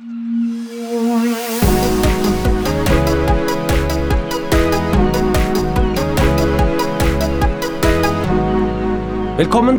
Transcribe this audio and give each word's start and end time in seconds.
Velkommen 0.00 0.16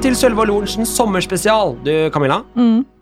til 0.01 0.13
Sølve 0.13 0.43
og 0.43 0.47
Lorentzens 0.51 0.91
sommerspesial. 0.93 1.73
Du, 1.81 1.89
Camilla, 2.13 2.43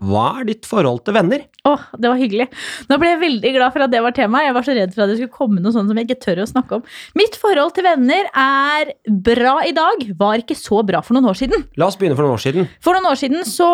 hva 0.00 0.40
er 0.40 0.48
ditt 0.48 0.64
forhold 0.64 1.04
til 1.04 1.12
venner? 1.18 1.44
Åh, 1.68 1.82
det 2.00 2.08
var 2.08 2.16
hyggelig. 2.16 2.48
Nå 2.88 2.96
ble 2.96 3.12
jeg 3.12 3.20
veldig 3.26 3.52
glad 3.58 3.76
for 3.76 3.84
at 3.84 3.92
det 3.92 4.00
var 4.00 4.16
temaet. 4.16 4.48
Jeg 4.48 4.56
var 4.56 4.64
så 4.64 4.80
redd 4.80 4.96
for 4.96 5.04
at 5.04 5.12
det 5.12 5.20
skulle 5.20 5.36
komme 5.36 5.60
noe 5.60 5.76
sånt 5.76 5.92
som 5.92 6.00
jeg 6.00 6.08
ikke 6.08 6.24
tør 6.24 6.40
å 6.40 6.48
snakke 6.48 6.80
om. 6.80 6.88
Mitt 7.20 7.36
forhold 7.36 7.76
til 7.76 7.84
venner 7.84 8.32
er 8.32 8.96
bra 9.28 9.60
i 9.68 9.76
dag. 9.76 10.08
Var 10.24 10.40
ikke 10.46 10.56
så 10.56 10.80
bra 10.88 11.04
for 11.04 11.20
noen 11.20 11.28
år 11.28 11.36
siden. 11.44 11.68
La 11.76 11.92
oss 11.92 12.00
begynne 12.00 12.16
for 12.16 12.24
noen 12.24 12.40
år 12.40 12.46
siden. 12.48 12.64
For 12.80 12.96
noen 12.96 13.12
år 13.12 13.20
siden 13.20 13.44
så 13.44 13.68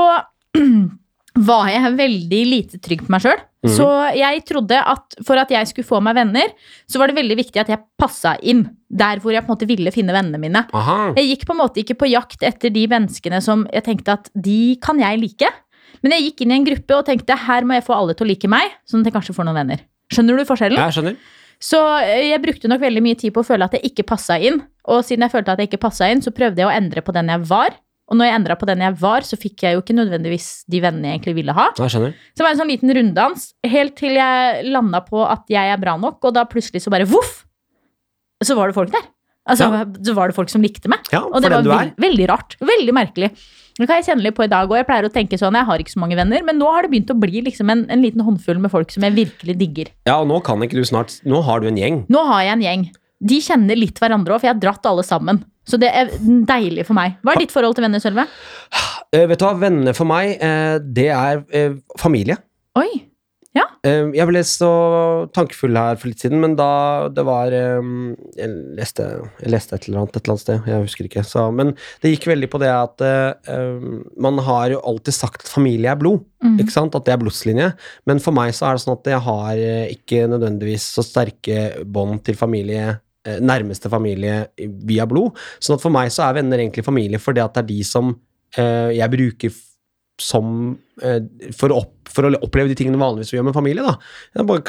var 1.37 1.68
jeg 1.71 1.93
veldig 1.98 2.43
lite 2.48 2.80
trygg 2.82 3.05
på 3.07 3.12
meg 3.12 3.25
sjøl. 3.25 3.43
Så 3.66 3.87
jeg 4.14 4.45
trodde 4.46 4.79
at 4.79 5.16
for 5.27 5.41
at 5.41 5.51
jeg 5.51 5.66
skulle 5.66 5.88
få 5.88 5.98
meg 6.05 6.15
venner, 6.15 6.52
så 6.87 7.01
var 7.01 7.10
det 7.10 7.16
veldig 7.19 7.37
viktig 7.41 7.59
at 7.62 7.70
jeg 7.73 7.83
passa 7.98 8.37
inn 8.47 8.62
der 8.87 9.19
hvor 9.23 9.34
jeg 9.34 9.43
på 9.43 9.51
en 9.51 9.57
måte 9.57 9.69
ville 9.69 9.93
finne 9.95 10.15
vennene 10.15 10.38
mine. 10.38 10.62
Aha. 10.77 10.98
Jeg 11.19 11.33
gikk 11.33 11.46
på 11.48 11.57
en 11.57 11.62
måte 11.65 11.83
ikke 11.83 11.98
på 11.98 12.10
jakt 12.12 12.46
etter 12.46 12.70
de 12.70 12.84
menneskene 12.93 13.41
som 13.43 13.65
jeg 13.74 13.87
tenkte 13.88 14.15
at 14.20 14.30
de 14.34 14.77
kan 14.84 15.01
jeg 15.02 15.19
like. 15.23 15.51
Men 16.05 16.15
jeg 16.15 16.29
gikk 16.29 16.45
inn 16.45 16.55
i 16.55 16.59
en 16.60 16.69
gruppe 16.69 17.01
og 17.01 17.09
tenkte 17.09 17.38
her 17.46 17.66
må 17.66 17.79
jeg 17.79 17.87
få 17.88 17.96
alle 17.96 18.15
til 18.15 18.29
å 18.29 18.30
like 18.30 18.51
meg, 18.52 18.77
sånn 18.87 19.02
at 19.02 19.10
jeg 19.10 19.16
kanskje 19.16 19.34
får 19.34 19.48
noen 19.48 19.59
venner. 19.65 19.82
Skjønner 20.12 20.38
du 20.38 20.46
forskjellen? 20.46 20.79
Jeg 20.79 20.95
skjønner. 20.95 21.18
Så 21.62 21.80
eh, 22.05 22.29
jeg 22.30 22.43
brukte 22.45 22.71
nok 22.71 22.82
veldig 22.84 23.02
mye 23.02 23.18
tid 23.18 23.32
på 23.34 23.43
å 23.43 23.48
føle 23.48 23.66
at 23.66 23.74
jeg 23.74 23.91
ikke 23.91 24.07
passa 24.12 24.37
inn. 24.38 24.60
Og 24.93 25.02
siden 25.07 25.24
jeg 25.27 25.32
følte 25.32 25.57
at 25.57 25.62
jeg 25.62 25.73
ikke 25.73 25.82
passa 25.88 26.09
inn, 26.12 26.23
så 26.23 26.30
prøvde 26.37 26.62
jeg 26.62 26.68
å 26.68 26.74
endre 26.74 27.02
på 27.02 27.15
den 27.16 27.32
jeg 27.32 27.46
var. 27.48 27.74
Og 28.06 28.19
når 28.20 28.28
jeg 28.28 28.37
endra 28.38 28.55
på 28.59 28.69
den 28.70 28.84
jeg 28.84 28.95
var, 29.01 29.24
så 29.27 29.38
fikk 29.41 29.65
jeg 29.66 29.74
jo 29.74 29.83
ikke 29.83 29.96
nødvendigvis 29.98 30.46
de 30.70 30.80
vennene 30.84 31.10
jeg 31.10 31.19
egentlig 31.19 31.34
ville 31.41 31.56
ha. 31.56 31.66
Jeg 31.74 31.91
skjønner. 31.96 32.15
Så 32.30 32.38
det 32.38 32.46
var 32.46 32.55
en 32.55 32.60
sånn 32.60 32.70
liten 32.70 32.95
runddans, 32.95 33.48
helt 33.66 33.96
til 33.98 34.15
jeg 34.15 34.62
landa 34.70 35.01
på 35.02 35.24
at 35.27 35.51
jeg 35.51 35.74
er 35.74 35.82
bra 35.82 35.96
nok, 35.98 36.20
og 36.23 36.37
da 36.37 36.46
plutselig 36.46 36.84
så 36.84 36.92
bare 36.95 37.09
voff! 37.10 37.43
Så 38.45 38.54
var 38.54 38.71
det 38.71 38.77
folk 38.77 38.93
der. 38.93 39.07
Altså, 39.46 39.68
så 40.02 40.15
var 40.16 40.30
det 40.30 40.34
folk 40.37 40.51
som 40.51 40.62
likte 40.62 40.90
meg. 40.90 41.07
Ja, 41.15 41.21
Og 41.23 41.38
det 41.43 41.52
var 41.52 41.62
veld, 41.62 41.95
veldig 42.02 42.27
rart. 42.30 42.57
Veldig 42.60 42.95
merkelig. 42.95 43.30
Det 43.77 43.87
kan 43.87 44.01
jeg 44.01 44.07
kjenne 44.09 44.24
litt 44.24 44.37
på 44.37 44.46
i 44.46 44.51
dag, 44.51 44.71
og 44.71 44.79
jeg 44.79 44.87
pleier 44.88 45.07
å 45.07 45.12
tenke 45.12 45.38
sånn, 45.38 45.54
jeg 45.59 45.68
har 45.68 45.82
ikke 45.82 45.93
så 45.93 46.01
mange 46.02 46.16
venner, 46.18 46.43
men 46.46 46.59
nå 46.59 46.68
har 46.73 46.87
det 46.87 46.90
begynt 46.95 47.12
å 47.12 47.18
bli 47.21 47.43
liksom 47.46 47.71
en, 47.71 47.84
en 47.93 48.02
liten 48.02 48.24
håndfull 48.27 48.59
med 48.62 48.73
folk 48.73 48.90
som 48.95 49.04
jeg 49.07 49.15
virkelig 49.18 49.57
digger. 49.60 49.90
Ja, 50.09 50.16
og 50.23 50.30
nå 50.30 50.40
kan 50.46 50.62
ikke 50.65 50.79
du 50.80 50.87
snart 50.88 51.18
Nå 51.29 51.43
har 51.46 51.60
du 51.62 51.68
en 51.71 51.79
gjeng. 51.79 52.01
Nå 52.10 52.23
har 52.30 52.46
jeg 52.46 52.57
en 52.57 52.65
gjeng. 52.65 52.87
De 53.30 53.38
kjenner 53.45 53.79
litt 53.79 54.01
hverandre 54.01 54.34
òg, 54.34 54.40
for 54.43 54.49
jeg 54.49 54.57
har 54.57 54.62
dratt 54.65 54.88
alle 54.88 55.04
sammen. 55.07 55.43
Så 55.66 55.80
det 55.82 55.90
er 55.90 56.12
deilig 56.22 56.86
for 56.86 56.96
meg. 56.98 57.18
Hva 57.26 57.34
er 57.34 57.42
ditt 57.42 57.54
forhold 57.54 57.76
til 57.76 57.86
venner, 57.86 58.02
Sølve? 58.02 58.26
Uh, 59.10 59.26
vet 59.26 59.40
du 59.40 59.46
hva, 59.46 59.56
venner 59.59 59.96
for 59.96 60.09
meg, 60.09 60.38
uh, 60.38 60.78
det 60.78 61.10
er 61.14 61.42
uh, 61.42 61.76
familie. 62.00 62.38
Oi. 62.78 62.90
Ja. 63.56 63.62
jeg 64.12 64.28
ble 64.28 64.42
så 64.44 64.66
tankefull 65.32 65.78
her 65.81 65.97
for 65.97 66.10
litt 66.10 66.20
siden, 66.20 66.42
men 66.42 66.59
da 66.59 67.06
det 67.09 67.22
var 67.25 67.54
um, 67.81 68.10
jeg, 68.37 68.50
leste, 68.76 69.06
jeg 69.41 69.48
leste 69.54 69.78
et 69.78 69.87
eller 69.87 70.03
annet 70.03 70.19
et 70.19 70.26
eller 70.26 70.34
annet 70.34 70.42
sted, 70.42 70.69
jeg 70.69 70.82
husker 70.82 71.09
ikke. 71.09 71.22
Så, 71.25 71.47
men 71.56 71.70
det 72.03 72.12
gikk 72.12 72.26
veldig 72.28 72.50
på 72.53 72.60
det 72.60 72.69
at 72.69 73.06
man 74.20 74.42
har 74.44 74.75
jo 74.75 74.82
alltid 74.92 75.16
sagt 75.16 75.47
at 75.47 75.54
familie 75.54 75.88
er 75.88 75.97
blod. 75.97 76.20
Mm. 76.44 76.59
Ikke 76.66 76.75
sant? 76.75 77.00
At 77.00 77.09
det 77.09 77.14
er 77.14 77.22
blodslinje. 77.25 77.70
Men 78.04 78.20
for 78.20 78.37
meg 78.37 78.53
så 78.59 78.69
er 78.69 78.76
det 78.76 78.84
sånn 78.84 78.98
at 78.98 79.09
jeg 79.14 79.25
har 79.31 79.64
ikke 79.97 80.26
nødvendigvis 80.34 80.91
så 80.98 81.06
sterke 81.09 81.87
bånd 81.88 82.26
til 82.28 82.37
familie. 82.37 82.98
Eh, 83.27 83.38
Nærmeste 83.43 83.91
familie 83.93 84.47
via 84.87 85.06
blod. 85.09 85.37
Sånn 85.60 85.77
at 85.77 85.84
for 85.84 85.94
meg 85.94 86.12
så 86.15 86.27
er 86.27 86.41
venner 86.41 86.62
egentlig 86.62 86.87
familie 86.87 87.21
fordi 87.22 87.43
at 87.44 87.56
det 87.56 87.65
er 87.65 87.71
de 87.72 87.81
som 87.87 88.12
eh, 88.56 88.93
jeg 88.97 89.12
bruker 89.12 89.59
som 90.20 90.76
eh, 91.04 91.20
for, 91.53 91.72
å 91.72 91.82
opp, 91.82 92.09
for 92.09 92.25
å 92.25 92.31
oppleve 92.41 92.70
de 92.70 92.76
tingene 92.78 93.00
vanligvis 93.00 93.32
vi 93.32 93.36
gjør 93.36 93.48
med 93.50 93.56
familie. 93.56 93.84
da. 93.84 93.97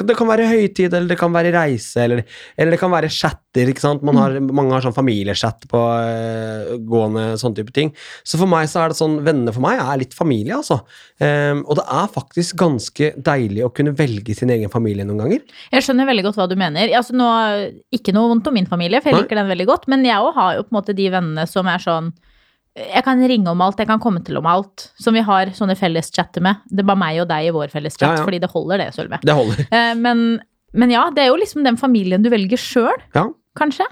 Det, 0.03 0.15
kan 0.17 0.27
være 0.27 0.47
høytid, 0.49 0.91
eller 0.91 1.07
det 1.13 1.17
kan 1.19 1.31
være 1.31 1.53
reise, 1.55 2.03
eller, 2.03 2.23
eller 2.57 2.75
det 2.75 2.79
kan 2.81 2.91
være 2.91 3.11
chatter. 3.13 3.71
ikke 3.71 3.83
sant? 3.83 4.03
Man 4.07 4.19
har, 4.19 4.35
mange 4.43 4.75
har 4.75 4.83
sånn 4.83 4.95
familiechat 4.95 5.69
på 5.71 5.83
eh, 6.01 6.73
gående, 6.89 7.30
sånne 7.39 7.61
type 7.61 7.75
ting. 7.75 7.93
Så 8.27 8.41
for 8.41 8.52
meg 8.52 8.67
så 8.71 8.83
er 8.83 8.91
det 8.91 8.99
sånn, 8.99 9.21
venner 9.23 9.55
for 9.55 9.63
meg 9.63 9.80
er 9.80 10.03
litt 10.03 10.17
familie, 10.17 10.59
altså. 10.59 10.81
Um, 11.17 11.63
og 11.63 11.80
det 11.80 11.87
er 11.95 12.13
faktisk 12.13 12.59
ganske 12.59 13.13
deilig 13.15 13.63
å 13.65 13.71
kunne 13.73 13.95
velge 13.97 14.36
sin 14.37 14.52
egen 14.53 14.71
familie 14.73 15.07
noen 15.07 15.23
ganger. 15.23 15.59
Jeg 15.71 15.87
skjønner 15.87 16.11
veldig 16.11 16.27
godt 16.27 16.41
hva 16.41 16.52
du 16.52 16.57
mener. 16.59 16.91
Altså, 16.99 17.15
nå, 17.17 17.31
ikke 17.95 18.13
noe 18.15 18.33
vondt 18.33 18.52
om 18.52 18.59
min 18.59 18.67
familie, 18.69 18.99
for 19.02 19.13
jeg 19.13 19.21
Nei. 19.21 19.25
liker 19.25 19.39
den 19.39 19.53
veldig 19.55 19.71
godt. 19.71 19.87
Men 19.91 20.03
jeg 20.05 20.19
òg 20.19 20.36
har 20.36 20.57
jo 20.57 20.67
på 20.67 20.75
en 20.75 20.81
måte 20.81 20.97
de 20.97 21.07
vennene 21.13 21.47
som 21.49 21.71
er 21.71 21.81
sånn 21.81 22.11
Jeg 22.77 23.04
kan 23.08 23.21
ringe 23.30 23.49
om 23.49 23.61
alt, 23.65 23.80
jeg 23.82 23.88
kan 23.89 23.99
komme 24.04 24.21
til 24.26 24.38
om 24.38 24.45
alt. 24.45 24.92
Som 25.02 25.15
vi 25.17 25.23
har 25.26 25.49
sånne 25.58 25.73
felleschatter 25.80 26.43
med. 26.45 26.60
Det 26.70 26.83
er 26.83 26.89
bare 26.92 27.02
meg 27.02 27.21
og 27.23 27.27
deg 27.32 27.48
i 27.49 27.54
vår 27.55 27.71
felleschat, 27.73 28.04
Ja, 28.05 28.15
ja. 28.20 28.23
fordi 28.27 28.39
det 28.43 28.52
holder, 28.52 28.83
det, 28.83 28.89
Sølve. 28.93 29.17
Det 29.26 29.33
holder. 29.33 29.64
Eh, 29.73 29.93
men, 29.98 30.21
men 30.77 30.93
ja, 30.93 31.08
det 31.16 31.23
er 31.26 31.32
jo 31.32 31.39
liksom 31.42 31.64
den 31.66 31.80
familien 31.82 32.21
du 32.26 32.30
velger 32.33 32.61
sjøl, 32.61 33.02
Ja. 33.17 33.26
kanskje. 33.58 33.87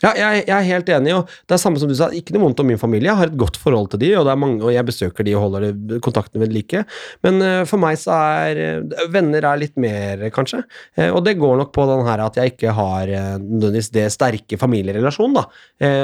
Ja, 0.00 0.12
jeg, 0.16 0.44
jeg 0.48 0.54
er 0.56 0.68
helt 0.68 0.90
enig, 0.94 1.14
og 1.16 1.28
det 1.48 1.56
er 1.56 1.62
samme 1.62 1.80
som 1.80 1.90
du 1.90 1.94
sa, 1.96 2.08
ikke 2.16 2.34
noe 2.34 2.46
vondt 2.46 2.62
om 2.62 2.70
min 2.70 2.80
familie. 2.80 3.10
Jeg 3.10 3.20
har 3.20 3.30
et 3.30 3.38
godt 3.40 3.58
forhold 3.60 3.90
til 3.92 4.02
de, 4.02 4.10
og, 4.16 4.24
det 4.28 4.34
er 4.34 4.40
mange, 4.40 4.60
og 4.64 4.72
jeg 4.74 4.86
besøker 4.88 5.26
de 5.26 5.36
og 5.36 5.46
holder 5.46 6.00
kontakten 6.04 6.42
ved 6.42 6.54
like. 6.54 6.84
Men 7.26 7.40
uh, 7.44 7.62
for 7.68 7.82
meg 7.82 7.98
så 8.00 8.16
er 8.40 8.62
uh, 8.80 9.04
venner 9.12 9.44
er 9.44 9.60
litt 9.60 9.76
mer, 9.80 10.26
kanskje. 10.34 10.62
Uh, 10.98 11.10
og 11.10 11.22
det 11.26 11.36
går 11.40 11.60
nok 11.60 11.72
på 11.76 11.86
den 11.90 12.04
her 12.08 12.24
at 12.24 12.40
jeg 12.40 12.54
ikke 12.54 12.74
har 12.76 13.10
nødvendigvis 13.10 13.92
det 13.94 14.06
sterke 14.14 14.58
familierelasjonen, 14.60 15.36
da. 15.36 15.46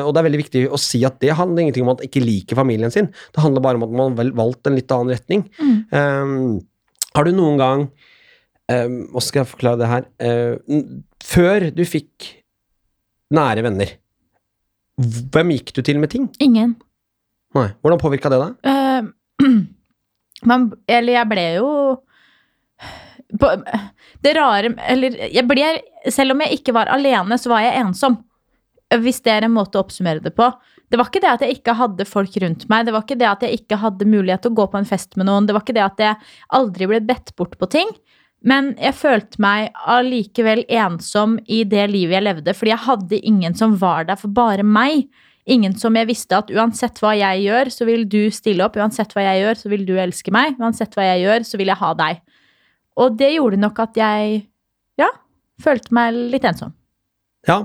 Og 0.07 0.13
det 0.15 0.21
er 0.21 0.27
veldig 0.27 0.41
viktig 0.41 0.63
å 0.73 0.79
si 0.81 1.01
at 1.07 1.19
det 1.23 1.35
handler 1.37 1.65
ingenting 1.65 1.85
om 1.87 1.93
at 1.95 2.01
man 2.01 2.09
ikke 2.09 2.25
liker 2.25 2.59
familien 2.59 2.93
sin. 2.93 3.09
Det 3.35 3.43
handler 3.43 3.65
bare 3.65 3.81
om 3.81 3.87
at 3.87 3.95
man 3.97 4.17
har 4.19 4.33
valgt 4.37 4.69
en 4.69 4.77
litt 4.77 4.93
annen 4.93 5.15
retning. 5.15 5.45
Mm. 5.59 5.77
Eh, 5.91 7.13
har 7.17 7.27
du 7.27 7.33
noen 7.33 7.61
gang 7.61 7.85
eh, 8.71 8.89
Hvordan 8.89 9.25
skal 9.25 9.43
jeg 9.43 9.51
forklare 9.53 9.81
det 9.81 9.93
her? 9.93 10.09
Før 11.27 11.71
du 11.75 11.85
fikk 11.89 12.36
nære 13.35 13.65
venner, 13.67 13.97
hvem 15.33 15.53
gikk 15.57 15.75
du 15.77 15.83
til 15.85 15.99
med 16.01 16.13
ting? 16.13 16.29
Ingen. 16.41 16.77
Nei. 17.57 17.69
Hvordan 17.83 18.01
påvirka 18.01 18.31
det 18.33 18.41
deg? 18.43 18.55
Uh, 18.69 19.51
man, 20.51 20.71
eller 20.89 21.19
jeg 21.19 21.31
ble 21.31 21.47
jo 21.59 21.69
på, 23.41 23.51
Det 24.23 24.33
rare 24.37 24.71
Eller 24.87 25.17
jeg 25.35 25.43
ble 25.49 25.65
Selv 26.15 26.37
om 26.37 26.43
jeg 26.45 26.61
ikke 26.61 26.75
var 26.77 26.91
alene, 26.93 27.39
så 27.41 27.51
var 27.51 27.65
jeg 27.65 27.81
ensom. 27.83 28.21
Hvis 29.03 29.19
det 29.25 29.33
er 29.35 29.47
en 29.47 29.57
måte 29.57 29.79
å 29.79 29.83
oppsummere 29.83 30.23
det 30.23 30.31
på. 30.37 30.47
Det 30.87 30.99
var 31.01 31.09
ikke 31.11 31.23
det 31.25 31.31
at 31.33 31.43
jeg 31.43 31.57
ikke 31.57 31.75
hadde 31.75 32.07
folk 32.07 32.37
rundt 32.43 32.69
meg. 32.71 32.85
Det 32.87 32.93
var 32.95 33.03
ikke 33.03 33.19
det 33.19 33.27
at 33.27 33.43
jeg 33.43 33.59
ikke 33.59 33.81
hadde 33.83 34.07
mulighet 34.07 34.45
til 34.45 34.53
å 34.55 34.59
gå 34.61 34.67
på 34.71 34.79
en 34.79 34.87
fest 34.87 35.19
med 35.19 35.27
noen. 35.27 35.49
Det 35.49 35.57
var 35.57 35.65
ikke 35.67 35.75
det 35.75 35.83
at 35.83 36.03
jeg 36.05 36.21
aldri 36.55 36.87
ble 36.93 37.01
bedt 37.09 37.35
bort 37.35 37.57
på 37.59 37.69
ting. 37.75 37.91
Men 38.47 38.75
jeg 38.79 38.95
følte 38.95 39.41
meg 39.43 39.73
allikevel 39.91 40.63
ensom 40.71 41.37
i 41.51 41.65
det 41.67 41.89
livet 41.91 42.21
jeg 42.21 42.27
levde, 42.29 42.55
fordi 42.55 42.73
jeg 42.73 42.85
hadde 42.85 43.23
ingen 43.27 43.57
som 43.59 43.75
var 43.81 44.07
der 44.07 44.21
for 44.21 44.31
bare 44.31 44.63
meg. 44.63 45.09
Ingen 45.51 45.77
som 45.79 45.95
jeg 45.99 46.09
visste 46.09 46.39
at 46.39 46.51
uansett 46.55 46.99
hva 47.03 47.13
jeg 47.15 47.45
gjør, 47.45 47.71
så 47.71 47.87
vil 47.87 48.07
du 48.11 48.25
stille 48.35 48.65
opp. 48.67 48.79
Uansett 48.79 49.15
hva 49.15 49.27
jeg 49.29 49.45
gjør, 49.45 49.61
så 49.61 49.71
vil 49.71 49.85
du 49.87 49.95
elske 49.99 50.35
meg. 50.35 50.59
Uansett 50.63 50.95
hva 50.95 51.07
jeg 51.07 51.23
gjør, 51.27 51.47
så 51.47 51.61
vil 51.61 51.71
jeg 51.71 51.83
ha 51.83 51.93
deg. 51.99 52.23
Og 53.03 53.19
det 53.19 53.35
gjorde 53.35 53.61
nok 53.61 53.79
at 53.85 53.99
jeg, 54.01 54.41
ja, 54.99 55.11
følte 55.63 55.95
meg 55.95 56.19
litt 56.35 56.47
ensom. 56.49 56.75
Ja, 57.47 57.61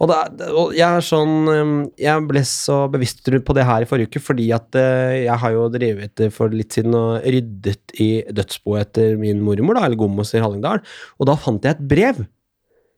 og, 0.00 0.08
det, 0.08 0.46
og 0.48 0.70
jeg 0.72 0.86
er 0.86 1.04
sånn 1.04 1.34
um, 1.44 1.72
Jeg 2.00 2.22
ble 2.24 2.40
så 2.48 2.86
bevisst 2.88 3.20
på 3.26 3.56
det 3.56 3.66
her 3.68 3.84
i 3.84 3.88
forrige 3.88 4.08
uke, 4.08 4.22
fordi 4.24 4.46
at 4.56 4.78
eh, 4.80 5.26
jeg 5.26 5.40
har 5.42 5.52
jo 5.52 5.66
drevet 5.72 6.22
for 6.32 6.54
litt 6.54 6.72
siden 6.72 6.96
og 6.96 7.20
ryddet 7.20 7.92
i 8.00 8.08
dødsboet 8.32 8.86
etter 8.86 9.20
min 9.20 9.42
mormor, 9.44 9.76
da, 9.76 9.84
eller 9.84 10.00
Gommos 10.00 10.32
i 10.32 10.40
Hallingdal, 10.40 10.80
og 11.20 11.28
da 11.28 11.36
fant 11.40 11.68
jeg 11.68 11.76
et 11.76 11.84
brev. 11.90 12.24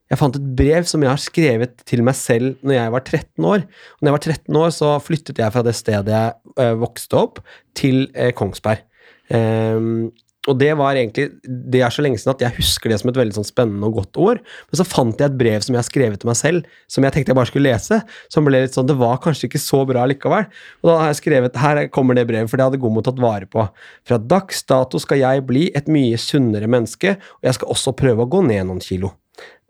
Jeg 0.09 0.21
fant 0.21 0.38
et 0.38 0.47
brev 0.56 0.87
som 0.88 1.03
jeg 1.04 1.10
har 1.10 1.21
skrevet 1.21 1.82
til 1.88 2.04
meg 2.06 2.16
selv 2.16 2.55
når 2.65 2.78
jeg 2.78 2.93
var 2.94 3.03
13 3.05 3.49
år. 3.50 3.65
Og 3.66 4.00
når 4.00 4.09
jeg 4.09 4.16
var 4.16 4.25
13 4.25 4.60
år, 4.62 4.70
så 4.78 4.93
flyttet 5.05 5.43
jeg 5.43 5.55
fra 5.55 5.65
det 5.66 5.75
stedet 5.76 6.15
jeg 6.15 6.55
eh, 6.65 6.76
vokste 6.81 7.19
opp, 7.19 7.43
til 7.76 8.06
eh, 8.15 8.32
Kongsberg. 8.37 8.87
Ehm, 9.34 10.09
og 10.48 10.56
det 10.60 10.70
var 10.78 10.97
egentlig 10.97 11.28
Det 11.44 11.82
er 11.84 11.92
så 11.92 12.03
lenge 12.04 12.19
siden 12.20 12.32
at 12.34 12.42
jeg 12.47 12.56
husker 12.56 12.90
det 12.90 12.99
som 13.02 13.11
et 13.11 13.19
veldig 13.20 13.37
sånn 13.37 13.46
spennende 13.46 13.88
og 13.90 14.00
godt 14.00 14.20
år. 14.23 14.40
Men 14.70 14.81
så 14.81 14.87
fant 14.88 15.20
jeg 15.20 15.28
et 15.28 15.38
brev 15.40 15.64
som 15.64 15.76
jeg 15.76 15.82
har 15.82 15.88
skrevet 15.88 16.23
til 16.23 16.31
meg 16.31 16.38
selv, 16.40 16.67
som 16.90 17.05
jeg 17.05 17.14
tenkte 17.14 17.32
jeg 17.34 17.38
bare 17.38 17.50
skulle 17.50 17.69
lese. 17.69 18.00
Som 18.32 18.49
ble 18.49 18.62
litt 18.64 18.76
sånn 18.76 18.88
Det 18.88 18.96
var 18.99 19.20
kanskje 19.25 19.49
ikke 19.50 19.62
så 19.62 19.82
bra 19.88 20.06
likevel. 20.08 20.49
Og 20.82 20.90
da 20.90 20.99
har 21.02 21.12
jeg 21.12 21.20
skrevet 21.20 21.61
Her 21.61 21.82
kommer 21.94 22.19
det 22.19 22.26
brevet, 22.31 22.50
for 22.50 22.61
det 22.61 22.69
hadde 22.69 22.82
Gommo 22.82 23.05
tatt 23.05 23.20
vare 23.23 23.49
på. 23.50 23.67
Fra 24.08 24.19
dags 24.19 24.64
dato 24.69 25.00
skal 25.02 25.23
jeg 25.23 25.46
bli 25.49 25.69
et 25.76 25.90
mye 25.93 26.19
sunnere 26.20 26.70
menneske, 26.70 27.17
og 27.40 27.50
jeg 27.50 27.58
skal 27.58 27.75
også 27.75 27.96
prøve 27.99 28.25
å 28.25 28.31
gå 28.31 28.44
ned 28.49 28.69
noen 28.69 28.84
kilo. 28.84 29.14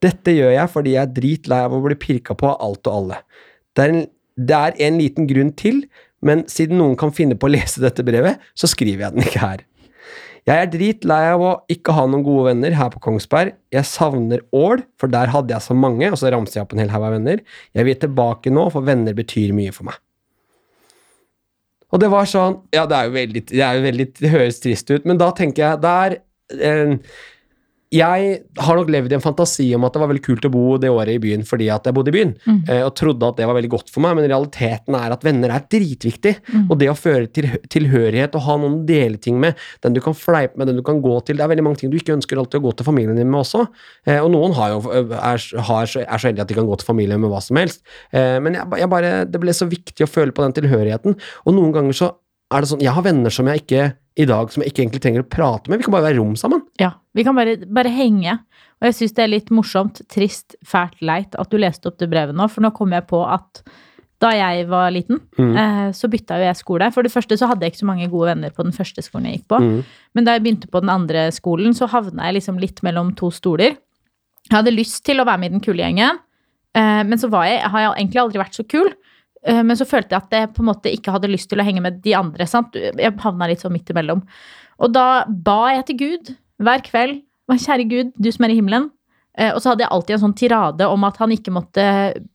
Dette 0.02 0.34
gjør 0.34 0.54
jeg 0.54 0.70
fordi 0.70 0.94
jeg 0.94 1.02
er 1.02 1.14
dritlei 1.14 1.62
av 1.66 1.74
å 1.74 1.80
bli 1.82 1.96
pirka 1.98 2.36
på 2.38 2.52
av 2.52 2.60
alt 2.62 2.86
og 2.86 3.00
alle. 3.00 3.22
Det 3.74 3.84
er, 3.84 3.94
en, 3.94 4.04
det 4.38 4.58
er 4.58 4.78
en 4.86 5.00
liten 5.00 5.26
grunn 5.30 5.50
til, 5.58 5.82
men 6.24 6.44
siden 6.50 6.78
noen 6.80 6.96
kan 6.98 7.14
finne 7.14 7.38
på 7.38 7.48
å 7.48 7.52
lese 7.52 7.82
dette 7.82 8.04
brevet, 8.06 8.38
så 8.58 8.70
skriver 8.70 9.06
jeg 9.06 9.16
den 9.16 9.26
ikke 9.26 9.42
her. 9.42 9.64
Jeg 10.48 10.64
er 10.64 10.68
dritlei 10.72 11.22
av 11.28 11.42
å 11.44 11.48
ikke 11.68 11.92
ha 11.92 12.06
noen 12.08 12.22
gode 12.24 12.46
venner 12.46 12.72
her 12.72 12.88
på 12.94 13.02
Kongsberg. 13.04 13.52
Jeg 13.74 13.84
savner 13.84 14.40
Ål, 14.56 14.80
for 14.96 15.12
der 15.12 15.28
hadde 15.34 15.52
jeg 15.52 15.60
så 15.66 15.76
mange, 15.76 16.08
og 16.08 16.16
så 16.16 16.30
ramser 16.32 16.60
jeg 16.60 16.64
opp 16.64 16.72
en 16.72 16.80
hel 16.80 16.92
haug 16.94 17.04
av 17.04 17.16
venner. 17.18 17.42
Jeg 17.76 17.84
vil 17.84 17.98
tilbake 18.00 18.52
nå, 18.54 18.64
for 18.72 18.86
venner 18.86 19.16
betyr 19.18 19.52
mye 19.56 19.74
for 19.76 19.90
meg. 19.90 19.98
Og 21.92 22.00
det 22.02 22.08
var 22.12 22.28
sånn 22.28 22.58
Ja, 22.74 22.82
det 22.84 22.96
er 22.98 23.06
jo 23.08 23.12
veldig 23.14 23.40
Det, 23.48 23.60
er 23.64 23.78
jo 23.78 23.84
veldig, 23.86 24.06
det 24.18 24.30
høres 24.32 24.58
trist 24.60 24.90
ut, 24.92 25.06
men 25.08 25.16
da 25.16 25.30
tenker 25.32 25.62
jeg 25.62 25.78
Det 25.80 25.92
er 26.04 26.16
eh, 26.68 26.90
jeg 27.90 28.42
har 28.60 28.76
nok 28.76 28.90
levd 28.92 29.12
i 29.12 29.16
en 29.16 29.22
fantasi 29.24 29.66
om 29.76 29.84
at 29.86 29.94
det 29.94 30.00
var 30.02 30.10
veldig 30.10 30.22
kult 30.26 30.44
å 30.44 30.50
bo 30.52 30.76
det 30.76 30.90
året 30.92 31.14
i 31.16 31.20
byen 31.22 31.44
fordi 31.48 31.70
at 31.72 31.86
jeg 31.88 31.94
bodde 31.96 32.10
i 32.12 32.16
byen, 32.18 32.34
Mm. 32.46 32.58
eh, 32.68 32.82
og 32.84 32.94
trodde 32.94 33.24
at 33.28 33.36
det 33.38 33.46
var 33.48 33.54
veldig 33.56 33.70
godt 33.72 33.88
for 33.90 34.00
meg, 34.04 34.14
men 34.16 34.28
realiteten 34.28 34.94
er 34.94 35.12
at 35.14 35.22
venner 35.24 35.48
er 35.54 35.64
dritviktig. 35.72 36.34
Mm. 36.52 36.66
Og 36.70 36.78
det 36.78 36.88
å 36.92 36.96
føre 36.98 37.26
til, 37.32 37.48
tilhørighet 37.72 38.34
og 38.36 38.42
ha 38.44 38.56
noen 38.58 38.82
å 38.82 38.86
dele 38.86 39.16
ting 39.16 39.40
med, 39.40 39.56
den 39.82 39.94
du 39.96 40.00
kan 40.04 40.12
fleipe 40.12 40.56
med, 40.58 40.66
den 40.68 40.76
du 40.76 40.82
kan 40.82 41.00
gå 41.00 41.16
til 41.24 41.36
Det 41.36 41.44
er 41.44 41.48
veldig 41.54 41.64
mange 41.64 41.78
ting 41.78 41.90
du 41.90 41.96
ikke 41.96 42.12
ønsker 42.18 42.36
alltid 42.36 42.60
å 42.60 42.66
gå 42.68 42.76
til 42.76 42.84
familien 42.84 43.16
din 43.16 43.30
med 43.30 43.40
også. 43.40 43.66
Eh, 44.06 44.20
og 44.20 44.30
noen 44.32 44.52
har 44.54 44.70
jo, 44.76 44.80
er, 44.92 45.38
har, 45.70 45.86
så- 45.86 46.04
er 46.04 46.18
så 46.18 46.28
heldige 46.28 46.42
at 46.42 46.48
de 46.48 46.54
kan 46.54 46.66
gå 46.68 46.76
til 46.78 46.86
familien 46.86 47.20
med 47.20 47.30
hva 47.30 47.40
som 47.42 47.56
helst. 47.56 47.80
Eh, 48.12 48.38
men 48.40 48.54
jeg, 48.54 48.66
jeg 48.78 48.88
bare, 48.90 49.24
det 49.24 49.40
ble 49.40 49.50
så 49.56 49.68
viktig 49.68 50.04
å 50.04 50.10
føle 50.12 50.32
på 50.32 50.42
den 50.44 50.52
tilhørigheten. 50.52 51.16
Og 51.46 51.54
noen 51.54 51.72
ganger 51.72 51.92
så 51.96 52.12
er 52.52 52.60
det 52.64 52.68
sånn 52.70 52.80
Jeg 52.84 52.94
har 52.96 53.04
venner 53.04 53.30
som 53.34 53.46
jeg 53.50 53.62
ikke 53.64 53.88
i 54.18 54.24
dag 54.26 54.50
som 54.50 54.62
jeg 54.64 54.72
ikke 54.72 54.82
egentlig 54.82 55.02
trenger 55.04 55.22
å 55.22 55.28
prate 55.30 55.70
med. 55.70 55.78
Vi 55.78 55.84
kan 55.86 55.94
bare 55.94 56.08
være 56.08 56.18
rom 56.18 56.32
sammen. 56.40 56.62
Ja, 56.80 56.92
vi 57.14 57.22
kan 57.26 57.36
bare, 57.38 57.56
bare 57.70 57.92
henge. 57.94 58.38
Og 58.80 58.88
jeg 58.88 58.94
syns 58.98 59.14
det 59.14 59.22
er 59.24 59.30
litt 59.30 59.50
morsomt, 59.54 60.00
trist, 60.10 60.56
fælt, 60.66 60.96
leit 61.06 61.36
at 61.38 61.50
du 61.52 61.58
leste 61.60 61.86
opp 61.90 61.98
det 62.00 62.08
brevet 62.10 62.34
nå, 62.34 62.48
for 62.50 62.64
nå 62.64 62.72
kom 62.74 62.90
jeg 62.96 63.06
på 63.10 63.20
at 63.30 63.62
da 64.18 64.32
jeg 64.34 64.64
var 64.66 64.90
liten, 64.90 65.20
Mm. 65.38 65.52
eh, 65.56 65.92
så 65.94 66.08
bytta 66.10 66.34
jo 66.40 66.46
jeg 66.48 66.56
skole. 66.58 66.88
For 66.92 67.02
det 67.06 67.12
første 67.14 67.38
så 67.38 67.46
hadde 67.46 67.62
jeg 67.62 67.72
ikke 67.76 67.84
så 67.84 67.90
mange 67.92 68.08
gode 68.10 68.26
venner 68.34 68.50
på 68.50 68.64
den 68.66 68.72
første 68.74 69.02
skolen 69.06 69.26
jeg 69.30 69.38
gikk 69.38 69.48
på. 69.54 69.60
Mm. 69.62 69.84
Men 70.14 70.24
da 70.26 70.32
jeg 70.34 70.42
begynte 70.42 70.70
på 70.72 70.80
den 70.82 70.90
andre 70.90 71.28
skolen, 71.30 71.70
så 71.70 71.86
havna 71.86 72.26
jeg 72.26 72.40
liksom 72.40 72.58
litt 72.58 72.82
mellom 72.82 73.14
to 73.14 73.30
stoler. 73.30 73.76
Jeg 74.50 74.56
hadde 74.56 74.74
lyst 74.74 75.04
til 75.06 75.20
å 75.22 75.26
være 75.28 75.38
med 75.38 75.52
i 75.52 75.54
den 75.58 75.62
kule 75.62 75.84
gjengen, 75.84 76.18
eh, 76.74 77.02
men 77.04 77.18
så 77.18 77.30
var 77.30 77.44
jeg, 77.46 77.60
har 77.62 77.80
jeg 77.86 77.94
egentlig 78.02 78.22
aldri 78.24 78.42
vært 78.42 78.58
så 78.58 78.66
kul. 78.66 78.90
Eh, 79.48 79.62
Men 79.64 79.78
så 79.80 79.86
følte 79.88 80.12
jeg 80.14 80.22
at 80.26 80.36
jeg 80.36 80.52
på 80.54 80.62
en 80.64 80.70
måte 80.72 80.92
ikke 80.92 81.14
hadde 81.14 81.30
lyst 81.32 81.48
til 81.50 81.62
å 81.62 81.66
henge 81.66 81.82
med 81.84 82.02
de 82.04 82.14
andre. 82.18 82.46
Sant? 82.50 82.74
Jeg 82.76 83.16
havna 83.24 83.48
litt 83.48 83.64
sånn 83.64 83.72
midt 83.74 83.88
imellom. 83.94 84.22
Og 84.78 84.92
da 84.94 85.24
ba 85.28 85.72
jeg 85.78 85.88
til 85.90 85.98
Gud 86.04 86.36
hver 86.62 86.84
kveld. 86.86 87.22
«Å, 87.48 87.56
Kjære 87.56 87.84
Gud, 87.88 88.08
du 88.20 88.28
som 88.30 88.44
er 88.44 88.52
i 88.52 88.58
himmelen. 88.58 88.90
Eh, 89.38 89.54
Og 89.54 89.62
så 89.62 89.70
hadde 89.70 89.80
jeg 89.86 89.88
alltid 89.94 90.14
en 90.16 90.20
sånn 90.20 90.34
tirade 90.36 90.84
om 90.90 91.04
at 91.08 91.16
han 91.16 91.30
ikke 91.32 91.52
måtte 91.54 91.84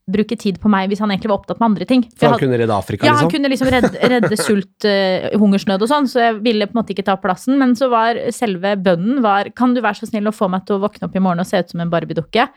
bruke 0.10 0.34
tid 0.40 0.58
på 0.60 0.72
meg 0.72 0.90
hvis 0.90 1.02
han 1.04 1.12
egentlig 1.12 1.30
var 1.30 1.38
opptatt 1.38 1.60
med 1.60 1.68
andre 1.70 1.86
ting. 1.86 2.02
For 2.16 2.26
han 2.26 2.34
hadde- 2.34 2.46
kunne 2.48 2.58
redde 2.58 2.74
Afrika, 2.74 3.04
liksom? 3.04 3.06
ja, 3.06 3.14
han 3.14 3.28
liksom? 3.28 3.34
kunne 3.36 3.52
liksom 3.52 3.70
redde, 3.70 4.10
redde 4.10 4.38
sult, 4.40 4.88
uh, 4.88 5.38
hungersnød 5.38 5.82
og 5.86 5.90
sånn, 5.92 6.08
så 6.10 6.20
jeg 6.24 6.40
ville 6.42 6.66
på 6.66 6.74
en 6.74 6.82
måte 6.82 6.96
ikke 6.96 7.06
ta 7.06 7.16
plassen. 7.18 7.60
Men 7.60 7.76
så 7.76 7.90
var 7.92 8.16
selve 8.32 8.74
bønnen 8.82 9.22
var 9.22 9.52
Kan 9.54 9.76
du 9.76 9.82
være 9.82 10.00
så 10.02 10.08
snill 10.10 10.26
å 10.26 10.34
få 10.34 10.50
meg 10.50 10.66
til 10.66 10.80
å 10.80 10.82
våkne 10.82 11.04
opp 11.06 11.16
i 11.16 11.20
morgen 11.20 11.40
og 11.40 11.46
se 11.46 11.60
ut 11.60 11.70
som 11.70 11.82
en 11.82 11.92
Barbie-dukke? 11.92 12.48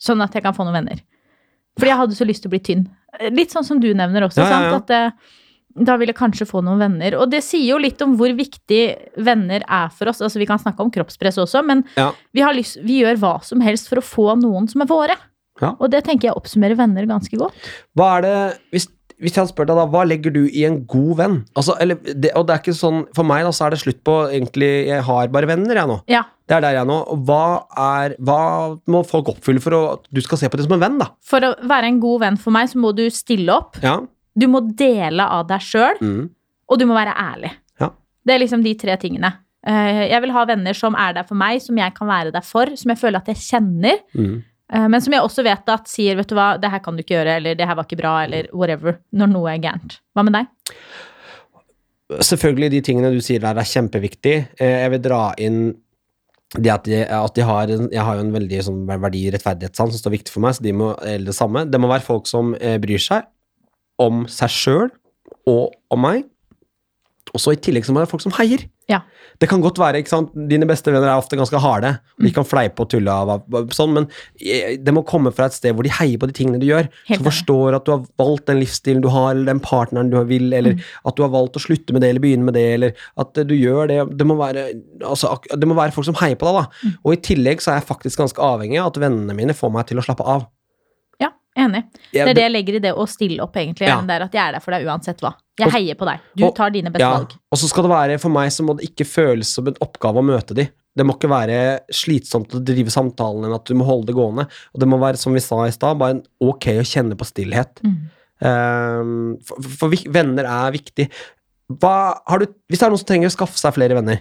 Sånn 0.00 0.22
at 0.22 0.32
jeg 0.32 0.42
kan 0.42 0.54
få 0.54 0.64
noen 0.64 0.80
venner. 0.86 1.00
Fordi 1.76 1.92
jeg 1.92 2.00
hadde 2.02 2.16
så 2.18 2.26
lyst 2.28 2.44
til 2.44 2.50
å 2.50 2.54
bli 2.54 2.62
tynn. 2.64 2.86
Litt 3.32 3.52
sånn 3.52 3.66
som 3.66 3.80
du 3.80 3.90
nevner 3.96 4.26
også, 4.26 4.44
Ja, 4.44 4.48
ja, 4.52 4.70
ja. 4.70 4.78
At 4.80 4.92
eh, 4.92 5.34
da 5.86 5.96
vil 6.00 6.08
jeg 6.08 6.16
kanskje 6.16 6.46
få 6.48 6.62
noen 6.64 6.80
venner. 6.80 7.18
Og 7.20 7.28
det 7.32 7.42
sier 7.44 7.66
jo 7.74 7.78
litt 7.80 8.00
om 8.04 8.14
hvor 8.16 8.32
viktig 8.36 8.82
venner 9.26 9.64
er 9.64 9.92
for 9.92 10.08
oss. 10.08 10.22
Altså 10.24 10.40
Vi 10.40 10.48
kan 10.48 10.60
snakke 10.62 10.80
om 10.84 10.92
kroppspress 10.92 11.40
også, 11.44 11.62
men 11.66 11.84
vi, 11.96 12.40
har 12.40 12.56
lyst, 12.56 12.80
vi 12.84 13.02
gjør 13.02 13.20
hva 13.20 13.34
som 13.44 13.64
helst 13.64 13.90
for 13.90 14.00
å 14.00 14.04
få 14.04 14.28
noen 14.40 14.70
som 14.72 14.84
er 14.84 14.90
våre. 14.90 15.16
Ja. 15.60 15.74
Og 15.80 15.90
det 15.92 16.02
tenker 16.04 16.30
jeg 16.30 16.36
oppsummerer 16.36 16.76
venner 16.78 17.08
ganske 17.08 17.36
godt. 17.40 17.68
Hva 17.96 18.10
er 18.18 18.24
det 18.24 18.36
hvis, 18.74 18.88
hvis 19.20 19.32
jeg 19.32 19.42
hadde 19.42 19.52
spurt 19.54 19.70
deg 19.70 19.78
da, 19.80 19.86
hva 19.92 20.04
legger 20.08 20.34
du 20.34 20.42
i 20.46 20.64
en 20.68 20.82
god 20.88 21.12
venn? 21.20 21.36
Altså, 21.56 21.76
eller, 21.80 22.00
det, 22.04 22.32
og 22.36 22.48
det 22.48 22.56
er 22.56 22.64
ikke 22.64 22.76
sånn, 22.76 23.04
For 23.16 23.28
meg 23.28 23.44
da, 23.46 23.52
så 23.56 23.68
er 23.68 23.76
det 23.76 23.80
slutt 23.84 24.02
på 24.04 24.16
egentlig 24.28 24.70
Jeg 24.90 25.04
har 25.08 25.32
bare 25.32 25.48
venner, 25.48 25.80
jeg 25.80 25.92
nå. 25.92 26.00
Ja, 26.12 26.24
Det 26.46 26.54
er 26.54 26.60
der 26.62 26.76
jeg 26.76 26.82
er 26.84 26.86
nå. 26.88 26.96
Hva, 27.26 27.66
er, 27.82 28.12
hva 28.22 28.40
må 28.92 29.00
folk 29.06 29.32
oppfylle 29.32 29.60
for 29.62 29.74
at 29.78 30.04
du 30.14 30.20
skal 30.22 30.38
se 30.38 30.48
på 30.52 30.56
det 30.60 30.66
som 30.68 30.76
en 30.76 30.82
venn, 30.84 30.98
da? 31.00 31.08
For 31.26 31.42
å 31.42 31.54
være 31.66 31.88
en 31.90 31.98
god 32.02 32.20
venn 32.22 32.36
for 32.38 32.54
meg, 32.54 32.68
så 32.70 32.78
må 32.78 32.92
du 32.94 33.02
stille 33.10 33.50
opp. 33.54 33.80
Ja. 33.82 33.96
Du 34.38 34.46
må 34.52 34.60
dele 34.78 35.24
av 35.26 35.46
deg 35.50 35.64
sjøl, 35.64 35.98
Mm. 36.00 36.28
og 36.70 36.78
du 36.78 36.84
må 36.86 36.94
være 36.94 37.14
ærlig. 37.18 37.50
Ja. 37.80 37.88
Det 38.24 38.34
er 38.34 38.38
liksom 38.44 38.62
de 38.62 38.74
tre 38.78 38.94
tingene. 39.02 39.32
Eh, 39.66 40.06
Jeg 40.12 40.20
vil 40.22 40.30
ha 40.30 40.44
venner 40.46 40.72
som 40.78 40.94
er 40.94 41.12
der 41.14 41.24
for 41.26 41.34
meg, 41.34 41.60
som 41.62 41.76
jeg 41.76 41.94
kan 41.94 42.06
være 42.06 42.30
der 42.32 42.42
for, 42.46 42.66
som 42.76 42.90
jeg 42.94 42.98
føler 43.00 43.16
at 43.18 43.26
jeg 43.26 43.36
kjenner. 43.42 43.98
Mm. 44.14 44.42
eh, 44.72 44.86
Men 44.88 45.00
som 45.00 45.12
jeg 45.12 45.22
også 45.22 45.42
vet 45.42 45.68
at 45.68 45.88
sier, 45.88 46.14
vet 46.16 46.28
du 46.28 46.36
hva, 46.36 46.60
det 46.60 46.70
her 46.70 46.78
kan 46.78 46.94
du 46.94 47.02
ikke 47.02 47.16
gjøre, 47.18 47.36
eller 47.40 47.54
det 47.58 47.66
her 47.66 47.74
var 47.74 47.84
ikke 47.88 47.98
bra, 47.98 48.14
eller 48.24 48.46
whatever, 48.54 49.00
når 49.12 49.26
noe 49.34 49.50
er 49.50 49.58
gærent. 49.58 49.98
Hva 50.14 50.22
med 50.22 50.32
deg? 50.38 50.46
Selvfølgelig, 52.22 52.70
de 52.70 52.80
tingene 52.86 53.10
du 53.10 53.18
sier 53.24 53.40
der, 53.42 53.56
er 53.58 53.66
kjempeviktig. 53.66 54.36
Eh, 54.60 54.76
Jeg 54.84 54.90
vil 54.94 55.02
dra 55.02 55.34
inn 55.42 55.74
det 56.54 56.70
at 56.70 56.84
de, 56.86 57.00
at 57.02 57.34
de 57.34 57.42
har 57.42 57.70
en, 57.74 57.88
Jeg 57.90 58.04
har 58.06 58.14
jo 58.16 58.22
en 58.22 58.32
veldig 58.32 58.60
sånn 58.62 58.84
verdi- 58.86 59.32
rettferdighetssans 59.34 59.96
som 59.96 59.98
står 59.98 60.14
viktig 60.14 60.32
for 60.32 60.44
meg, 60.44 60.54
så 60.54 60.62
de 60.62 60.72
må 60.72 60.92
gjelde 61.02 61.32
det 61.32 61.34
samme. 61.34 61.64
Det 61.70 61.80
må 61.82 61.90
være 61.90 62.06
folk 62.06 62.30
som 62.30 62.54
eh, 62.60 62.78
bryr 62.78 63.02
seg 63.02 63.26
om 63.98 64.26
seg 64.30 64.52
sjøl 64.52 64.90
og 65.48 65.74
om 65.90 66.02
meg. 66.06 66.24
Og 67.34 67.42
så 67.42 67.56
i 67.56 67.60
tillegg 67.60 67.84
så 67.84 67.92
må 67.92 67.98
det 67.98 68.06
være 68.06 68.14
folk 68.14 68.24
som 68.28 68.36
heier. 68.38 68.62
Ja. 68.86 69.00
Det 69.42 69.48
kan 69.50 69.58
godt 69.60 69.80
være, 69.82 69.98
ikke 69.98 70.12
sant, 70.12 70.28
Dine 70.48 70.62
beste 70.70 70.92
venner 70.94 71.08
er 71.10 71.18
ofte 71.18 71.34
ganske 71.36 71.58
harde. 71.58 71.88
og 72.18 72.22
De 72.22 72.30
kan 72.30 72.44
fleipe 72.46 72.84
og 72.84 72.88
tulle 72.92 73.10
av, 73.10 73.32
av 73.34 73.72
sånn, 73.74 73.90
men 73.96 74.04
eh, 74.38 74.76
det 74.78 74.94
må 74.94 75.02
komme 75.04 75.32
fra 75.34 75.48
et 75.50 75.56
sted 75.56 75.74
hvor 75.74 75.82
de 75.82 75.90
heier 75.90 76.20
på 76.22 76.28
de 76.30 76.36
tingene 76.38 76.60
du 76.62 76.68
gjør. 76.68 76.86
Helt 77.08 77.18
som 77.18 77.26
forstår 77.26 77.74
at 77.80 77.84
du 77.88 77.90
har 77.96 78.04
valgt 78.22 78.46
den 78.46 78.60
livsstilen 78.62 79.02
du 79.02 79.08
har, 79.10 79.32
eller 79.34 79.50
den 79.50 79.60
partneren 79.64 80.12
du 80.12 80.16
vil, 80.30 80.52
eller 80.54 80.76
Mm. 80.78 80.80
at 81.10 81.16
du 81.18 81.22
har 81.26 81.30
valgt 81.34 81.58
å 81.58 81.64
slutte 81.66 81.92
med 81.92 82.02
det 82.02 82.10
eller 82.12 82.20
begynne 82.22 82.44
med 82.46 82.54
det, 82.54 82.64
eller 82.76 82.92
at 83.18 83.38
eh, 83.38 83.44
du 83.50 83.54
gjør 83.58 83.88
det. 83.90 83.98
Det 84.22 84.26
må 84.26 84.36
være, 84.38 84.68
altså, 85.02 85.34
det 85.50 85.66
må 85.66 85.74
være 85.74 85.92
folk 85.92 86.06
som 86.06 86.14
heier 86.22 86.38
på 86.38 86.46
deg, 86.46 86.62
da. 86.62 86.66
Mm. 86.86 86.94
Og 87.04 87.12
i 87.12 87.20
tillegg 87.26 87.60
så 87.66 87.72
er 87.74 87.80
jeg 87.80 87.88
faktisk 87.90 88.22
ganske 88.22 88.38
avhengig 88.42 88.78
av 88.80 88.92
at 88.94 89.00
vennene 89.02 89.34
mine 89.34 89.52
får 89.56 89.72
meg 89.74 89.86
til 89.90 89.98
å 89.98 90.06
slappe 90.06 90.22
av. 90.24 90.46
Ja, 91.20 91.32
enig. 91.58 91.82
Det 92.12 92.22
er 92.22 92.34
det 92.38 92.42
jeg 92.46 92.52
legger 92.54 92.78
i 92.78 92.84
det 92.86 92.94
å 92.94 93.06
stille 93.10 93.42
opp, 93.42 93.56
egentlig. 93.58 93.88
Ja. 93.90 93.98
Det 94.06 94.14
er 94.14 94.26
at 94.28 94.32
jeg 94.38 94.46
er 94.46 94.52
der 94.52 94.62
for 94.62 94.70
deg 94.76 94.86
uansett 94.86 95.18
hva. 95.26 95.34
Jeg 95.58 95.72
heier 95.72 95.96
på 95.96 96.04
deg. 96.08 96.20
Du 96.36 96.44
og- 96.44 96.54
tar 96.56 96.70
dine 96.70 96.90
beste 96.92 97.00
Ja, 97.00 97.12
valg. 97.18 97.32
og 97.52 97.58
så 97.58 97.68
skal 97.70 97.86
det 97.86 97.90
være, 97.90 98.18
for 98.20 98.28
meg 98.28 98.50
så 98.52 98.64
må 98.64 98.76
det 98.76 98.90
ikke 98.90 99.06
føles 99.08 99.48
som 99.48 99.66
en 99.66 99.78
oppgave 99.80 100.20
å 100.20 100.24
møte 100.24 100.54
de. 100.54 100.68
Det 100.96 101.04
må 101.04 101.16
ikke 101.16 101.28
være 101.28 101.80
slitsomt 101.92 102.52
å 102.56 102.64
drive 102.64 102.88
samtalen, 102.92 103.44
enn 103.44 103.54
at 103.54 103.64
du 103.64 103.74
må 103.74 103.84
holde 103.84 104.06
det 104.06 104.14
gående. 104.16 104.46
Og 104.74 104.80
det 104.80 104.88
må 104.88 104.98
være, 104.98 105.16
som 105.16 105.32
vi 105.32 105.40
sa 105.40 105.64
i 105.64 105.70
stad, 105.70 105.98
bare 105.98 106.16
en 106.16 106.22
ok 106.40 106.80
å 106.80 106.84
kjenne 106.84 107.16
på 107.16 107.24
stillhet. 107.28 107.80
Mm. 107.84 107.96
Um, 108.40 109.38
for, 109.44 109.60
for 109.62 109.90
for, 109.90 110.12
venner 110.12 110.44
er 110.44 110.72
viktig. 110.72 111.08
Hva, 111.72 112.20
har 112.26 112.38
du, 112.38 112.46
hvis 112.68 112.78
det 112.78 112.86
er 112.86 112.90
noen 112.90 112.98
som 113.00 113.08
trenger 113.08 113.28
å 113.28 113.36
skaffe 113.36 113.58
seg 113.58 113.74
flere 113.74 113.96
venner, 113.96 114.20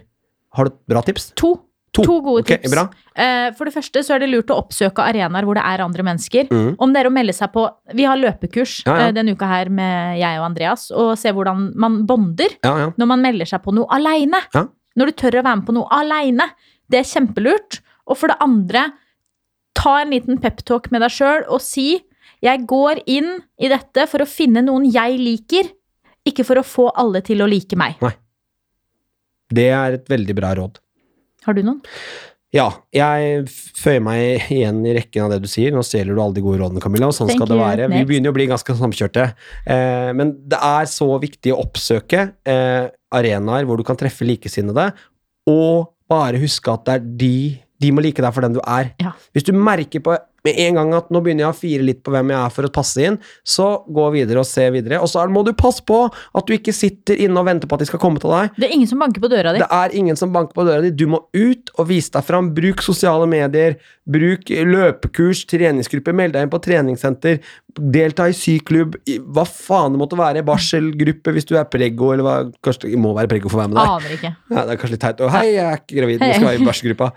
har 0.55 0.65
du 0.65 0.71
et 0.71 0.87
bra 0.87 1.01
tips? 1.01 1.31
To. 1.35 1.59
To. 1.95 2.03
To 2.03 2.15
gode 2.19 2.43
okay, 2.43 2.57
tips. 2.59 2.73
bra. 2.73 2.83
Eh, 3.15 3.49
For 3.55 3.69
det 3.69 3.73
første 3.77 4.01
så 4.03 4.15
er 4.15 4.23
det 4.23 4.27
lurt 4.31 4.51
å 4.51 4.57
oppsøke 4.59 5.03
arenaer 5.03 5.47
hvor 5.47 5.55
det 5.55 5.63
er 5.63 5.83
andre 5.85 6.03
mennesker. 6.03 6.49
Mm. 6.51 6.73
Om 6.83 6.95
er 6.99 7.07
å 7.07 7.13
melde 7.15 7.35
seg 7.37 7.53
på 7.53 7.63
Vi 7.95 8.07
har 8.07 8.19
løpekurs 8.19 8.81
Ja, 8.83 8.97
ja. 8.97 9.05
eh, 9.07 9.13
denne 9.15 9.35
uka 9.35 9.47
her 9.47 9.71
med 9.71 10.19
jeg 10.19 10.41
og 10.41 10.49
Andreas, 10.49 10.89
og 10.91 11.13
se 11.19 11.31
hvordan 11.31 11.69
man 11.79 12.01
bonder 12.09 12.57
Ja, 12.65 12.91
når 12.99 13.11
man 13.13 13.23
melder 13.23 13.47
seg 13.47 13.63
på 13.63 13.73
noe 13.75 13.87
aleine. 13.95 14.41
Når 14.95 15.11
du 15.11 15.15
tør 15.21 15.39
å 15.39 15.45
være 15.45 15.61
med 15.61 15.67
på 15.69 15.75
noe 15.75 15.87
aleine. 15.95 16.49
Det 16.91 16.99
er 16.99 17.07
kjempelurt. 17.07 17.79
Og 18.05 18.19
for 18.19 18.31
det 18.31 18.37
andre, 18.43 18.89
ta 19.75 20.01
en 20.03 20.11
liten 20.13 20.37
peptalk 20.41 20.91
med 20.93 21.01
deg 21.03 21.15
sjøl 21.15 21.47
og 21.47 21.63
si 21.63 22.03
jeg 22.43 22.65
går 22.69 23.01
inn 23.09 23.37
i 23.57 23.69
dette 23.71 24.05
for 24.11 24.21
å 24.21 24.29
finne 24.29 24.61
noen 24.65 24.85
jeg 24.91 25.17
liker, 25.17 25.71
ikke 26.27 26.45
for 26.45 26.59
å 26.59 26.65
få 26.65 26.89
alle 26.97 27.21
til 27.25 27.41
å 27.41 27.47
like 27.49 27.77
meg. 27.79 27.97
Nei. 28.03 28.13
Det 29.55 29.69
er 29.71 29.97
et 29.99 30.09
veldig 30.09 30.35
bra 30.37 30.51
råd. 30.57 30.79
Har 31.45 31.57
du 31.57 31.61
noen? 31.65 31.81
Ja, 32.55 32.69
jeg 32.95 33.49
føyer 33.75 34.03
meg 34.03 34.51
igjen 34.53 34.79
i 34.87 34.93
rekken 34.95 35.25
av 35.25 35.33
det 35.33 35.41
du 35.43 35.49
sier. 35.51 35.73
Nå 35.75 35.83
stjeler 35.83 36.15
du 36.15 36.21
alle 36.23 36.37
de 36.37 36.43
gode 36.45 36.61
rådene, 36.61 36.83
Camilla, 36.83 37.09
og 37.09 37.17
sånn 37.17 37.27
Thank 37.31 37.41
skal 37.41 37.51
det 37.51 37.57
være. 37.59 37.89
Vi 37.91 38.05
begynner 38.07 38.29
jo 38.29 38.35
å 38.35 38.37
bli 38.37 38.47
ganske 38.51 38.77
samkjørte. 38.79 39.25
Eh, 39.75 40.11
men 40.15 40.31
det 40.51 40.61
er 40.63 40.87
så 40.91 41.09
viktig 41.21 41.51
å 41.51 41.59
oppsøke 41.65 42.29
eh, 42.47 42.85
arenaer 43.15 43.67
hvor 43.67 43.81
du 43.81 43.83
kan 43.87 43.99
treffe 43.99 44.27
likesinnede, 44.27 44.87
og 45.51 45.91
bare 46.09 46.39
huske 46.39 46.71
at 46.71 46.87
det 46.87 46.95
er 46.95 47.05
de 47.25 47.35
de 47.83 47.91
må 47.91 48.03
like 48.03 48.23
deg 48.23 48.31
for 48.31 48.45
den 48.45 48.55
du 48.55 48.61
er. 48.63 48.93
Ja. 49.03 49.11
Hvis 49.35 49.45
du 49.47 49.51
merker 49.51 50.03
på 50.03 50.15
med 50.45 50.59
en 50.67 50.79
gang 50.79 50.93
at 50.97 51.11
nå 51.13 51.21
begynner 51.25 51.47
jeg 51.47 51.53
å 51.53 51.57
fire 51.57 51.85
litt 51.87 52.01
på 52.05 52.13
hvem 52.13 52.33
jeg 52.33 52.39
er 52.39 52.53
for 52.53 52.67
å 52.67 52.73
passe 52.73 53.03
inn, 53.03 53.17
så 53.47 53.67
gå 53.89 54.05
videre 54.15 54.43
og 54.43 54.49
se 54.49 54.67
videre. 54.73 55.01
Og 55.01 55.09
så 55.11 55.25
må 55.31 55.43
du 55.45 55.51
passe 55.57 55.83
på 55.85 56.03
at 56.07 56.47
du 56.47 56.55
ikke 56.55 56.75
sitter 56.75 57.19
inne 57.25 57.41
og 57.41 57.49
venter 57.49 57.69
på 57.69 57.77
at 57.77 57.85
de 57.85 57.89
skal 57.89 58.01
komme 58.01 58.21
til 58.21 58.33
deg. 58.33 58.53
Det 58.59 58.69
er 58.69 58.75
ingen 58.77 58.89
som 58.89 59.01
banker 59.01 59.23
på 59.23 59.31
døra 59.31 59.55
di. 59.55 59.63
Det 59.63 59.71
er 59.81 59.97
ingen 59.97 60.19
som 60.19 60.33
banker 60.35 60.57
på 60.57 60.67
døra 60.67 60.85
di. 60.85 60.93
Du 60.95 61.07
må 61.11 61.23
ut 61.35 61.73
og 61.75 61.89
vise 61.89 62.13
deg 62.13 62.27
fram. 62.27 62.53
Bruk 62.55 62.85
sosiale 62.85 63.27
medier. 63.29 63.79
Bruk 64.05 64.51
løpekurs, 64.53 65.45
treningsgrupper. 65.49 66.15
Meld 66.15 66.35
deg 66.37 66.45
inn 66.45 66.53
på 66.53 66.61
treningssenter. 66.63 67.41
Delta 67.75 68.27
i 68.31 68.35
syklubb. 68.35 68.95
i 69.09 69.17
Hva 69.19 69.43
faen 69.49 69.95
det 69.95 69.99
måtte 69.99 70.17
være. 70.19 70.43
Barselgruppe 70.47 71.33
hvis 71.35 71.47
du 71.49 71.55
er 71.59 71.65
preggo, 71.69 72.11
eller 72.13 72.25
hva. 72.25 72.35
Kanskje 72.63 72.91
det 72.91 72.99
må 73.01 73.11
være 73.17 73.31
preggo 73.31 73.51
for 73.51 73.59
å 73.59 73.63
være 73.63 73.73
med 73.73 73.79
der. 73.81 73.93
Aner 73.95 74.15
ikke. 74.15 74.31
Ja, 74.51 74.61
det 74.61 74.75
er 74.75 74.79
kanskje 74.81 74.95
litt 74.95 75.03
teit. 75.03 75.23
Og 75.25 75.33
hei, 75.33 75.45
jeg 75.53 75.65
er 75.65 75.81
ikke 75.81 75.99
gravid, 75.99 76.21
nå 76.23 76.29
skal 76.33 76.49
jeg 76.51 76.61
i 76.61 76.69
barselgruppa. 76.69 77.09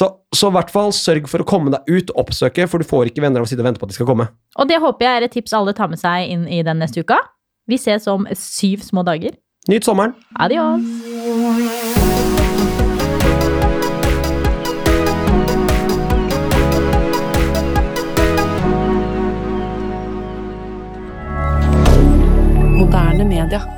Så, 0.00 0.10
så 0.34 0.52
i 0.52 0.56
hvert 0.58 0.72
fall 0.74 0.94
sørg 0.96 1.28
for 1.32 1.44
å 1.44 1.48
komme 1.48 1.74
deg 1.74 1.92
ut 1.92 2.14
oppsøke, 2.24 2.68
for 2.70 2.80
du 2.80 2.88
får 2.88 3.12
ikke 3.12 3.24
venner 3.26 3.42
av 3.42 3.48
å 3.48 3.50
sitte 3.50 3.64
og 3.64 3.68
vente 3.70 3.82
på 3.82 3.88
at 3.88 3.92
de 3.92 3.98
skal 3.98 4.08
komme. 4.08 4.30
Og 4.58 4.70
det 4.70 4.80
håper 4.82 5.08
jeg 5.08 5.20
er 5.20 5.28
et 5.28 5.36
tips 5.36 5.56
alle 5.58 5.76
tar 5.76 5.92
med 5.92 6.00
seg 6.00 6.32
inn 6.32 6.48
i 6.48 6.62
den 6.66 6.80
neste 6.82 7.04
uka. 7.04 7.20
Vi 7.68 7.76
ses 7.80 8.08
om 8.08 8.24
syv 8.32 8.86
små 8.86 9.04
dager. 9.04 9.36
Nyt 9.68 9.84
sommeren! 9.84 10.16
Adios! 10.40 11.87
milliardaire 23.38 23.77